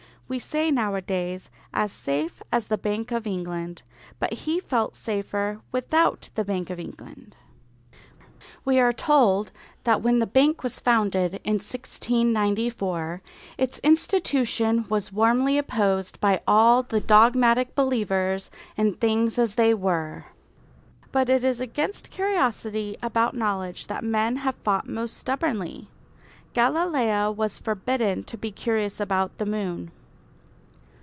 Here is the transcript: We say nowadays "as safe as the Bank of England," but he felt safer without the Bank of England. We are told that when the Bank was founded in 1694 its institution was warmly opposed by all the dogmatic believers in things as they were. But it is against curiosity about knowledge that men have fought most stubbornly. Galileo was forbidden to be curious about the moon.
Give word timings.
We 0.31 0.39
say 0.39 0.71
nowadays 0.71 1.49
"as 1.73 1.91
safe 1.91 2.41
as 2.53 2.67
the 2.67 2.77
Bank 2.77 3.11
of 3.11 3.27
England," 3.27 3.83
but 4.17 4.31
he 4.31 4.61
felt 4.61 4.95
safer 4.95 5.59
without 5.73 6.29
the 6.35 6.45
Bank 6.45 6.69
of 6.69 6.79
England. 6.79 7.35
We 8.63 8.79
are 8.79 8.93
told 8.93 9.51
that 9.83 10.01
when 10.01 10.19
the 10.19 10.25
Bank 10.25 10.63
was 10.63 10.79
founded 10.79 11.33
in 11.43 11.55
1694 11.55 13.21
its 13.57 13.79
institution 13.79 14.85
was 14.87 15.11
warmly 15.11 15.57
opposed 15.57 16.17
by 16.21 16.39
all 16.47 16.81
the 16.81 17.01
dogmatic 17.01 17.75
believers 17.75 18.49
in 18.77 18.93
things 18.93 19.37
as 19.37 19.55
they 19.55 19.73
were. 19.73 20.27
But 21.11 21.27
it 21.27 21.43
is 21.43 21.59
against 21.59 22.09
curiosity 22.09 22.95
about 23.03 23.35
knowledge 23.35 23.87
that 23.87 24.01
men 24.01 24.37
have 24.37 24.55
fought 24.63 24.87
most 24.87 25.17
stubbornly. 25.17 25.89
Galileo 26.53 27.31
was 27.31 27.59
forbidden 27.59 28.23
to 28.23 28.37
be 28.37 28.53
curious 28.53 28.97
about 29.01 29.37
the 29.37 29.45
moon. 29.45 29.91